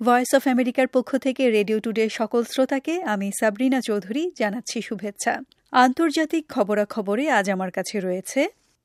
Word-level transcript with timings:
Voice 0.00 0.30
of 0.34 0.42
আমেরিকার 0.48 0.88
পক্ষ 0.88 1.10
থেকে 1.16 1.42
রেডিও 1.50 1.78
টুডে 1.80 2.04
সকল 2.10 2.42
শ্রোতাকে 2.44 2.94
আমি 3.02 3.28
সাবরিনা 3.40 3.80
চৌধুরী 3.80 4.22
জানাচ্ছি 4.36 4.78
শুভেচ্ছা। 4.82 5.34
আন্তর্জাতিক 5.76 6.44
খবরাখবরে 6.48 7.24
আজ 7.30 7.46
আমার 7.50 7.70
কাছে 7.70 7.96
রয়েছে 8.00 8.40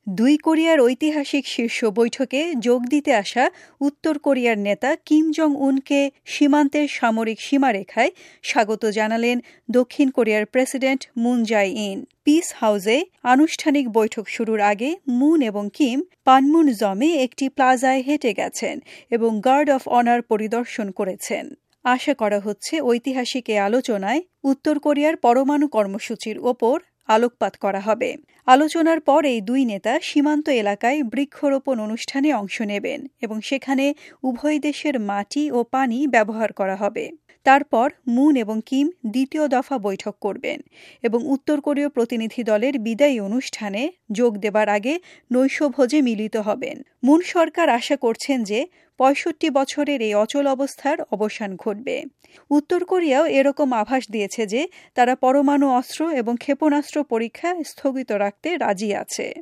দুই 0.07 0.37
কোরিয়ার 0.37 0.79
ঐতিহাসিক 0.79 1.45
শীর্ষ 1.47 1.85
বৈঠকে 1.85 2.41
যোগ 2.59 2.81
দিতে 2.85 3.11
আসা 3.13 3.51
উত্তর 3.81 4.15
কোরিয়ার 4.19 4.57
নেতা 4.57 4.89
কিম 5.05 5.25
জং 5.31 5.51
উনকে 5.57 6.01
সীমান্তের 6.25 6.87
সামরিক 6.87 7.39
সীমারেখায় 7.41 8.11
স্বাগত 8.43 8.85
জানালেন 8.85 9.37
দক্ষিণ 9.71 10.07
কোরিয়ার 10.09 10.45
president 10.45 11.01
Moon 11.17 11.43
Jae 11.43 11.69
In 11.71 11.97
peace 12.23 12.47
হাউসে 12.55 12.97
আনুষ্ঠানিক 13.23 13.85
বৈঠক 13.89 14.25
শুরুর 14.27 14.61
আগে 14.61 14.89
মুন 15.07 15.41
এবং 15.41 15.69
কিম 15.73 16.01
পানমুন 16.25 16.67
জমে 16.71 17.09
একটি 17.23 17.49
প্লাজায় 17.49 18.01
হেঁটে 18.01 18.33
গেছেন 18.33 18.75
এবং 19.11 19.31
গার্ড 19.39 19.67
অফ 19.69 19.83
অনার 19.87 20.21
পরিদর্শন 20.21 20.87
করেছেন। 20.91 21.45
আশা 21.85 22.13
করা 22.13 22.39
হচ্ছে 22.39 22.81
ঐতিহাসিক 22.81 23.45
এ 23.49 23.55
আলোচনায় 23.59 24.21
উত্তর 24.43 24.75
কোরিয়ার 24.79 25.15
পরমাণু 25.15 25.67
কর্মসূচির 25.67 26.37
ওপর 26.39 26.75
আলোকপাত 27.09 27.53
করা 27.57 27.79
হবে। 27.79 28.17
আলোচনার 28.45 28.99
পর 29.01 29.25
এই 29.25 29.41
দুই 29.41 29.65
নেতা 29.65 29.99
সীমান্ত 30.01 30.49
এলাকায় 30.49 31.03
বৃক্ষরোপণ 31.03 31.79
অনুষ্ঠানে 31.79 32.33
অংশ 32.33 32.61
নেবেন 32.61 33.07
এবং 33.21 33.41
সেখানে 33.41 33.93
উভয় 34.23 34.59
দেশের 34.59 34.99
মাটি 34.99 35.51
ও 35.51 35.63
পানি 35.63 36.07
ব্যবহার 36.07 36.53
করা 36.53 36.75
হবে। 36.75 37.11
তারপর 37.45 37.89
মুন 38.07 38.35
এবং 38.35 38.61
কিম 38.65 38.87
দ্বিতীয় 39.05 39.47
দফা 39.47 39.77
বৈঠক 39.77 40.15
করবেন 40.21 40.59
এবং 41.03 41.19
উত্তর 41.25 41.61
কোরীয় 41.61 41.89
প্রতিনিধি 41.89 42.43
দলের 42.43 42.79
বিদায়ী 42.79 43.19
অনুষ্ঠানে 43.19 43.91
যোগ 44.11 44.37
দেবার 44.37 44.69
আগে 44.69 44.99
নৈশভোজে 45.31 46.01
মিলিত 46.01 46.37
হবেন। 46.37 46.77
মুন 47.03 47.21
সরকার 47.21 47.69
আশা 47.69 47.95
করছেন 47.95 48.43
যে 48.43 48.59
পঁয়ষট্টি 48.97 49.49
বছরের 49.49 50.01
এই 50.01 50.13
অচল 50.13 50.47
অবস্থার 50.47 50.97
অবসান 51.11 51.55
ঘটবে। 51.55 52.03
উত্তর 52.49 52.85
কোরিয়াও 52.85 53.25
এরকম 53.25 53.73
আভাস 53.73 54.03
দিয়েছে 54.11 54.45
যে, 54.45 54.67
তারা 54.93 55.15
পরমাণু 55.15 55.69
অস্ত্র 55.69 56.09
এবং 56.09 56.35
ক্ষেপণাস্ত্র 56.39 57.03
পরীক্ষা 57.03 57.63
স্থগিত 57.63 58.11
রাখতে 58.11 58.57
রাজি 58.57 58.95
আছে। 58.95 59.33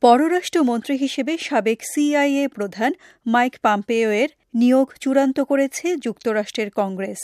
পররাষ্ট্রমন্ত্রী 0.00 0.96
হিসেবে 0.96 1.38
সাবেক 1.38 1.78
সিআইএ 1.82 2.48
প্রধান 2.48 2.92
মাইক 3.26 3.54
পাম্পেওয়ের 3.62 4.28
নিয়োগ 4.54 4.92
চূড়ান্ত 5.00 5.40
করেছে 5.40 5.96
যুক্তরাষ্ট্রের 5.96 6.70
কংগ্রেস। 6.70 7.18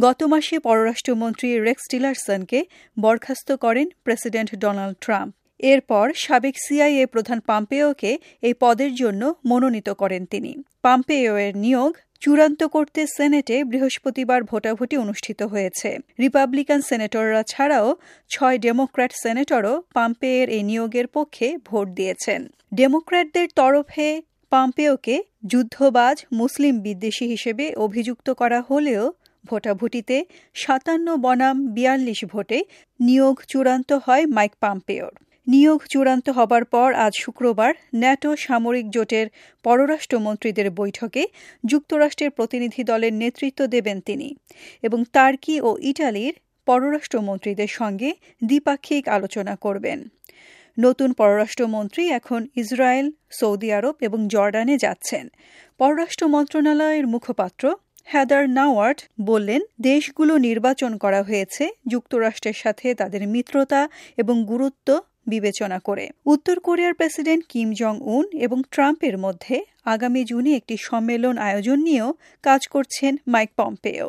গত 0.00 0.22
মাসে 0.22 0.58
পররাষ্ট্রমন্ত্রী 0.58 1.58
রেক্স 1.58 1.82
টিলারসনকে 1.90 2.64
বরখাস্ত 3.00 3.52
করেন 3.52 3.88
প্রেসিডেন্ট 4.04 4.54
ডোনাল্ড 4.54 4.96
ট্রাম্প। 5.00 5.39
এরপর 5.62 6.12
সাবেক 6.14 6.54
সিআইএ 6.66 7.06
প্রধান 7.06 7.40
পাম্পেওকে 7.40 8.18
এই 8.42 8.54
পদের 8.60 8.94
জন্য 8.94 9.34
মনোনীত 9.46 9.88
করেন 9.90 10.26
তিনি। 10.26 10.62
পাম্পেওয়ের 10.82 11.56
নিয়োগ 11.56 11.96
চূড়ান্ত 12.20 12.64
করতে 12.64 13.06
সেনেটে 13.06 13.64
বৃহস্পতিবার 13.64 14.44
ভোটাভুটি 14.44 14.96
অনুষ্ঠিত 14.96 15.42
হয়েছে। 15.42 15.98
রিপাবলিকান 16.20 16.80
সেনেটররা 16.80 17.42
ছাড়াও 17.42 17.96
ছয় 18.30 18.58
ডেমোক্র্যাট 18.58 19.12
সেনেটরও 19.22 19.82
পাম্পেয়ের 19.94 20.48
এই 20.48 20.62
নিয়োগের 20.62 21.06
পক্ষে 21.06 21.56
ভোট 21.64 21.88
দিয়েছেন। 21.88 22.48
ডেমোক্র্যাটদের 22.74 23.48
তরফে 23.54 24.22
পাম্পেওকে 24.50 25.22
যুদ্ধবাজ, 25.46 26.24
মুসলিম 26.32 26.80
বিদ্বেষী 26.80 27.26
হিসেবে 27.26 27.74
অভিযুক্ত 27.74 28.30
করা 28.30 28.60
হলেও 28.60 29.12
ভোটাভুটিতে 29.46 30.24
সাতান্ন 30.54 31.16
বনাম 31.16 31.66
বিয়াল্লিশ 31.66 32.24
ভোটে 32.24 32.64
নিয়োগ 33.00 33.42
চূড়ান্ত 33.48 33.92
হয় 33.92 34.26
মাইক 34.26 34.52
পাম্পেওর। 34.60 35.12
নিয়োগ 35.50 35.80
চূড়ান্ত 35.92 36.26
হবার 36.28 36.64
পর 36.64 36.88
আজ 37.06 37.14
শুক্রবার 37.14 37.72
ন্যাটো 37.94 38.30
সামরিক 38.36 38.86
জোটের 38.90 39.26
পররাষ্ট্রমন্ত্রীদের 39.64 40.68
বৈঠকে 40.70 41.22
যুক্তরাষ্ট্রের 41.64 42.30
প্রতিনিধি 42.30 42.82
দলের 42.84 43.12
নেতৃত্ব 43.12 43.60
দেবেন 43.66 43.98
তিনি 44.00 44.28
এবং 44.82 45.00
তার্কি 45.12 45.56
ও 45.60 45.70
ইটালির 45.82 46.34
পররাষ্ট্রমন্ত্রীদের 46.66 47.70
সঙ্গে 47.70 48.10
দ্বিপাক্ষিক 48.42 49.04
আলোচনা 49.08 49.54
করবেন। 49.56 49.98
নতুন 50.78 51.08
পররাষ্ট্রমন্ত্রী 51.12 52.02
এখন 52.08 52.40
ইসরায়েল, 52.54 53.06
সৌদি 53.30 53.68
আরব 53.72 53.94
এবং 54.00 54.20
জর্ডানে 54.28 54.74
যাচ্ছেন। 54.76 55.24
পররাষ্ট্র 55.80 56.24
মন্ত্রণালয়ের 56.28 57.06
মুখপাত্র 57.06 57.64
হ্যাদার 58.04 58.44
নাওয়ার্ট 58.48 59.00
বললেন, 59.20 59.60
দেশগুলো 59.80 60.32
নির্বাচন 60.38 60.92
করা 60.98 61.20
হয়েছে, 61.22 61.64
যুক্তরাষ্ট্রের 61.86 62.56
সাথে 62.62 62.86
তাদের 62.94 63.22
মিত্রতা 63.28 63.80
এবং 64.16 64.36
গুরুত্ব 64.44 64.88
বিবেচনা 65.30 65.78
করে। 65.78 66.04
উত্তর 66.26 66.56
কোরিয়ার 66.60 66.94
প্রেসিডেন্ট 66.94 67.42
কিম 67.48 67.68
জং 67.72 67.94
উন 68.16 68.26
এবং 68.38 68.58
ট্রাম্পের 68.70 69.16
মধ্যে 69.18 69.56
আগামী 69.84 70.22
জুনে 70.24 70.50
একটি 70.56 70.74
সম্মেলন 70.80 71.34
আয়োজন 71.38 71.78
নিয়েও 71.82 72.08
কাজ 72.44 72.62
করছেন 72.68 73.12
মাইক 73.26 73.50
পম্পেও। 73.56 74.08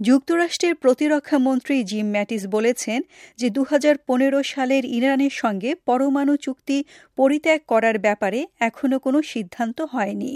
যুক্তরাষ্ট্রের 0.00 0.74
প্রতিরক্ষা 0.74 1.38
মন্ত্রী 1.38 1.76
জিম 1.84 2.06
ম্যাটিস 2.10 2.42
বলেছেন 2.46 3.00
যে 3.38 3.46
দু 3.50 3.62
হাজার 3.62 3.94
পনেরো 4.08 4.40
সালের 4.42 4.84
ইরানের 4.98 5.34
সঙ্গে 5.42 5.70
পরমাণু 5.86 6.34
চুক্তি 6.36 6.78
পরিত্যাগ 7.18 7.60
করার 7.66 7.96
ব্যাপারে 7.98 8.40
এখনও 8.60 8.98
কোনো 8.98 9.18
সিদ্ধান্ত 9.22 9.78
হয়নি। 9.92 10.32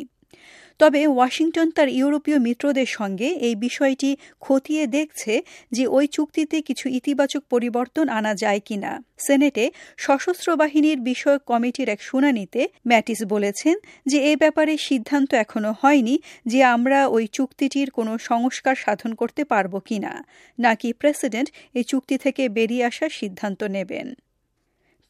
তবে 0.81 1.01
ওয়াশিংটন 1.07 1.69
তার 1.71 1.89
ইউরোপীয় 1.89 2.39
মিত্রদের 2.39 2.87
সঙ্গে 2.87 3.29
এই 3.41 3.55
বিষয়টি 3.57 4.11
খতিয়ে 4.41 4.85
দেখছে 4.87 5.43
যে 5.73 5.85
ওই 5.87 6.07
চুক্তিতে 6.07 6.57
কিছু 6.63 6.87
ইতিবাচক 6.89 7.43
পরিবর্তন 7.51 8.09
আনা 8.09 8.33
যায় 8.35 8.61
কিনা। 8.61 8.93
সেনেটে 9.19 9.65
সশস্ত্র 9.97 10.49
বাহিনীর 10.57 11.01
বিষয়ক 11.01 11.43
কমিটির 11.47 11.89
এক 11.89 12.01
শুনানিতে 12.03 12.61
ম্যাটিস 12.87 13.21
বলেছেন 13.25 13.75
যে 14.07 14.19
এ 14.33 14.37
ব্যাপারে 14.37 14.77
সিদ্ধান্ত 14.79 15.31
এখনও 15.35 15.73
হয়নি 15.83 16.15
যে 16.47 16.61
আমরা 16.65 16.99
ওই 17.07 17.27
চুক্তিটির 17.27 17.91
কোনো 17.91 18.13
সংস্কার 18.19 18.75
সাধন 18.75 19.15
করতে 19.15 19.43
পারব 19.45 19.73
কিনা। 19.79 20.13
নাকি 20.59 20.89
প্রেসিডেন্ট 20.93 21.49
এই 21.75 21.85
চুক্তি 21.85 22.17
থেকে 22.19 22.43
বেরিয়ে 22.49 22.85
আসার 22.85 23.11
সিদ্ধান্ত 23.11 23.61
নেবেন। 23.65 24.07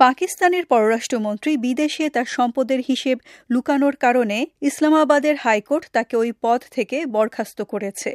পাকিস্তানের 0.01 0.65
পররাষ্ট্রমন্ত্রী 0.67 1.53
বিদেশে 1.57 2.05
তার 2.09 2.29
সম্পদের 2.29 2.81
হিসেব 2.89 3.17
লুকানোর 3.51 3.95
কারণে 3.97 4.39
ইসলামাবাদের 4.63 5.37
হাইকোর্ট 5.37 5.85
তাকে 5.93 6.15
ওই 6.17 6.31
পদ 6.43 6.61
থেকে 6.71 6.97
বরখাস্ত 7.07 7.59
করেছে 7.63 8.13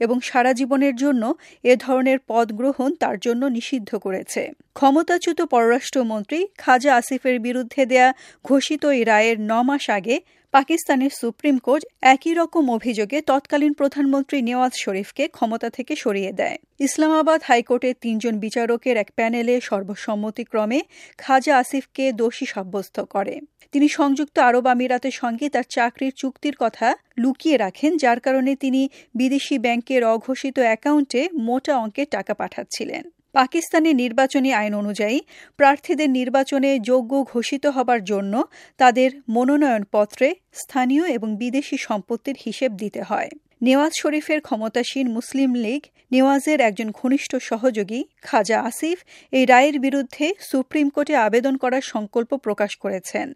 এবং 0.00 0.16
সারা 0.20 0.52
জীবনের 0.52 0.94
জন্য 0.96 1.22
এ 1.64 1.74
ধরনের 1.76 2.18
পদ 2.28 2.46
গ্রহণ 2.52 2.90
তার 2.94 3.16
জন্য 3.18 3.42
নিষিদ্ধ 3.48 3.90
করেছে। 3.96 4.42
ক্ষমতাচ্যুত 4.76 5.38
পররাষ্ট্রমন্ত্রী 5.52 6.38
খাজা 6.58 6.92
আসিফের 7.00 7.36
বিরুদ্ধে 7.46 7.82
দেয়া 7.92 8.08
ঘোষিত 8.44 8.82
এই 8.96 9.02
রায়ের 9.10 9.38
ন 9.50 9.52
মাস 9.68 9.84
আগে 9.98 10.16
পাকিস্তানের 10.54 11.12
সুপ্রিম 11.20 11.56
কোর্ট 11.66 11.82
একই 12.14 12.32
রকম 12.40 12.64
অভিযোগে 12.76 13.18
তৎকালীন 13.30 13.72
প্রধানমন্ত্রী 13.80 14.38
নেওয়াজ 14.48 14.72
শরীফকে 14.84 15.24
ক্ষমতা 15.36 15.68
থেকে 15.76 15.92
সরিয়ে 15.96 16.32
দেয়। 16.40 16.56
ইসলামাবাদ 16.86 17.40
হাইকোর্টের 17.48 17.96
তিনজন 18.04 18.34
বিচারকের 18.44 18.96
এক 19.02 19.08
প্যানেলে 19.16 19.54
সর্বসম্মতিক্রমে 19.60 20.80
খাজা 21.18 21.54
আসিফকে 21.62 22.04
দোষী 22.20 22.46
সাব্যস্ত 22.54 22.96
করে। 23.14 23.34
তিনি 23.72 23.88
সংযুক্ত 23.98 24.36
আরব 24.48 24.64
আমিরাতের 24.74 25.14
সঙ্গে 25.22 25.46
তার 25.54 25.66
চাকরির 25.76 26.12
চুক্তির 26.20 26.56
কথা 26.62 26.88
লুকিয়ে 27.22 27.56
রাখেন, 27.64 27.90
যার 28.02 28.18
কারণে 28.26 28.52
তিনি 28.54 28.82
বিদেশি 29.14 29.56
ব্যাংকের 29.64 30.02
অঘোষিত 30.14 30.56
অ্যাকাউন্টে 30.66 31.22
মোটা 31.46 31.74
অঙ্কের 31.82 32.08
টাকা 32.16 32.32
পাঠাচ্ছিলেন। 32.40 33.04
পাকিস্তানের 33.34 33.94
নির্বাচনী 33.94 34.50
আইন 34.52 34.74
অনুযায়ী 34.74 35.18
প্রার্থীদের 35.58 36.10
নির্বাচনে 36.10 36.70
যোগ্য 36.80 37.12
ঘোষিত 37.24 37.64
হবার 37.66 38.00
জন্য 38.04 38.34
তাদের 38.80 39.10
মনোনয়নপত্রে 39.28 40.28
স্থানীয় 40.52 41.04
এবং 41.06 41.28
বিদেশি 41.36 41.76
সম্পত্তির 41.78 42.36
হিসেব 42.44 42.70
দিতে 42.72 43.02
হয়। 43.02 43.30
নেওয়াজ 43.62 43.92
শরীফের 43.96 44.40
ক্ষমতাসীন 44.40 45.06
মুসলিম 45.08 45.50
লীগ 45.54 45.82
নেওয়াজের 46.12 46.58
একজন 46.60 46.88
ঘনিষ্ঠ 46.90 47.36
সহযোগী 47.50 48.00
খাজা 48.22 48.58
আসিফ 48.62 48.98
এই 49.32 49.44
রায়ের 49.46 49.76
বিরুদ্ধে 49.80 50.26
সুপ্রিম 50.40 50.86
কোর্টে 50.90 51.14
আবেদন 51.16 51.54
করার 51.56 51.84
সংকল্প 51.84 52.30
প্রকাশ 52.36 52.72
করেছেন। 52.76 53.28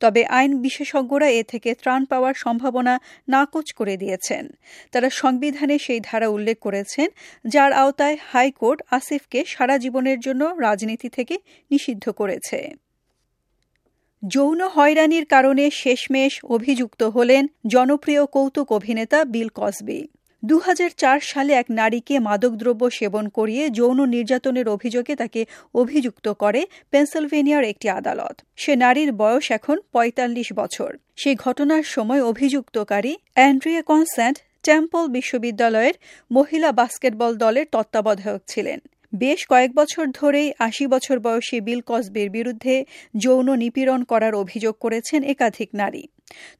তবে 0.00 0.20
আইন 0.38 0.52
বিশেষজ্ঞরা 0.62 1.28
এ 1.30 1.42
থেকে 1.42 1.70
ত্রাণ 1.74 2.02
পাওয়ার 2.04 2.34
সম্ভাবনা 2.34 2.94
নাকচ 3.28 3.66
করে 3.72 3.94
দিয়েছেন। 3.96 4.44
তারা 4.92 5.08
সংবিধানে 5.10 5.76
সেই 5.78 6.00
ধারা 6.00 6.28
উল্লেখ 6.28 6.56
করেছেন, 6.58 7.08
যার 7.44 7.72
আওতায় 7.72 8.16
হাইকোর্ট 8.30 8.80
আসিফকে 8.90 9.40
সারা 9.44 9.76
জীবনের 9.78 10.18
জন্য 10.20 10.42
রাজনীতি 10.60 11.08
থেকে 11.08 11.34
নিষিদ্ধ 11.70 12.04
করেছে। 12.10 12.58
যৌন 14.28 14.60
হয়রানির 14.68 15.24
কারণে 15.24 15.70
শেষমেশ 15.70 16.32
অভিযুক্ত 16.44 17.02
হলেন 17.02 17.42
জনপ্রিয় 17.66 18.22
কৌতুক 18.26 18.72
অভিনেতা 18.72 19.18
বিল 19.24 19.48
কসবি। 19.54 20.00
দু 20.42 20.56
হাজার 20.58 20.90
চার 20.96 21.18
সালে 21.20 21.52
এক 21.52 21.66
নারীকে 21.70 22.14
মাদকদ্রব্য 22.18 22.82
সেবন 22.90 23.24
করিয়ে 23.28 23.64
যৌন 23.70 23.98
নির্যাতনের 24.04 24.66
অভিযোগে 24.68 25.14
তাকে 25.16 25.40
অভিযুক্ত 25.74 26.26
করে 26.32 26.60
পেনসিলভেনিয়ার 26.90 27.64
একটি 27.64 27.86
আদালত। 27.88 28.36
সে 28.56 28.72
নারীর 28.76 29.12
বয়স 29.12 29.46
এখন 29.50 29.76
৪৫ 29.92 30.48
বছর। 30.52 30.90
সেই 31.16 31.34
ঘটনার 31.34 31.82
সময় 31.82 32.22
অভিযুক্তকারী 32.22 33.12
অ্যান্ড্রিয়া 33.34 33.82
কনস্যান্ট 33.82 34.38
টেম্পল 34.62 35.04
বিশ্ববিদ্যালয়ের 35.08 35.94
মহিলা 36.30 36.72
বাস্কেটবল 36.72 37.32
দলের 37.34 37.66
তত্ত্বাবধায়ক 37.72 38.42
ছিলেন। 38.46 38.80
বেশ 39.14 39.40
কয়েক 39.48 39.70
বছর 39.74 40.04
ধরেই 40.14 40.48
আশি 40.58 40.84
বছর 40.86 41.16
বয়সী 41.18 41.58
বিল 41.60 41.80
কসবির 41.86 42.28
বিরুদ্ধে 42.30 42.74
যৌন 43.16 43.48
নিপীড়ন 43.54 44.00
করার 44.04 44.34
অভিযোগ 44.34 44.74
করেছেন 44.80 45.20
একাধিক 45.24 45.70
নারী। 45.74 46.02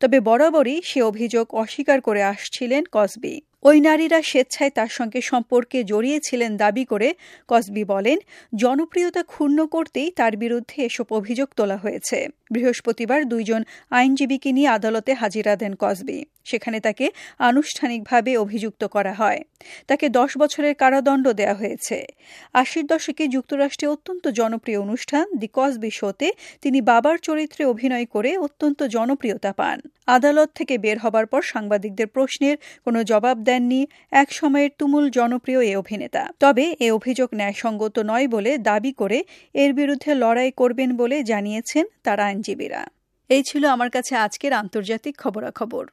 তবে 0.00 0.18
বরাবরই 0.20 0.76
সে 0.82 1.00
অভিযোগ 1.02 1.46
অস্বীকার 1.54 1.98
করে 2.00 2.22
আসছিলেন 2.22 2.82
কসবি। 2.92 3.34
ওই 3.64 3.81
নারীরা 3.81 4.22
স্বেচ্ছায় 4.22 4.70
তার 4.70 4.88
সঙ্গে 4.88 5.20
সম্পর্কে 5.20 5.78
জড়িয়েছিলেন 5.84 6.56
দাবি 6.56 6.84
করে 6.84 7.14
কসবি 7.49 7.84
বলেন, 7.84 8.19
জনপ্রিয়তা 8.56 9.22
ক্ষুণ্ণ 9.22 9.66
করতেই 9.66 10.11
তার 10.11 10.37
বিরুদ্ধে 10.37 10.82
এসব 10.82 11.06
অভিযোগ 11.11 11.49
তোলা 11.56 11.76
হয়েছে। 11.76 12.28
বৃহস্পতিবার 12.52 13.20
দুইজন 13.28 13.64
আইনজীবীকে 13.90 14.52
নিয়ে 14.52 14.69
আদালতে 14.69 15.12
হাজিরা 15.12 15.56
দেন 15.56 15.75
কসবি। 15.78 16.25
সেখানে 16.44 16.81
তাকে 16.81 17.11
আনুষ্ঠানিকভাবে 17.38 18.37
অভিযুক্ত 18.37 18.84
করা 18.84 19.12
হয়। 19.12 19.40
তাকে 19.87 20.08
দশ 20.08 20.31
বছরের 20.38 20.75
কারাদণ্ড 20.75 21.28
দেওয়া 21.32 21.55
হয়েছে। 21.55 22.06
আশির 22.52 22.87
দশকে 22.87 23.25
যুক্তরাষ্ট্রে 23.28 23.87
অত্যন্ত 23.88 24.28
জনপ্রিয় 24.28 24.78
অনুষ্ঠান 24.81 25.25
দি 25.37 25.49
কসবি 25.52 25.90
শোতে 25.90 26.28
তিনি 26.62 26.81
বাবার 26.81 27.16
চরিত্রে 27.19 27.64
অভিনয় 27.64 28.06
করে 28.06 28.31
অত্যন্ত 28.37 28.82
জনপ্রিয়তা 28.82 29.52
পান। 29.52 29.81
আদালত 30.06 30.49
থেকে 30.55 30.78
বের 30.78 30.99
হবার 30.99 31.26
পর 31.26 31.43
সাংবাদিকদের 31.43 32.06
প্রশ্নের 32.06 32.56
কোনো 32.84 33.05
জবাব 33.05 33.37
দেননি 33.54 33.80
এক 34.22 34.28
সময়ের 34.32 34.70
তুমুল 34.78 35.04
জনপ্রিয় 35.10 35.60
এ 35.70 35.72
অভিনেতা। 35.82 36.22
তবে 36.42 36.64
এ 36.86 36.88
অভিযোগ 36.90 37.28
ন্যায়সঙ্গত 37.34 37.96
নয় 38.10 38.26
বলে 38.28 38.52
দাবি 38.68 38.92
করে 38.92 39.18
এর 39.54 39.70
বিরুদ্ধে 39.74 40.10
লড়াই 40.22 40.50
করবেন 40.60 40.90
বলে 40.96 41.16
জানিয়েছেন 41.22 41.84
তার 42.04 42.18
আইনজীবীরা। 42.20 42.82
এই 43.30 43.42
ছিল 43.48 43.62
আমার 43.74 43.90
কাছে 43.90 44.12
আজকের 44.16 44.52
আন্তর্জাতিক 44.62 45.14
খবরাখবর। 45.22 45.84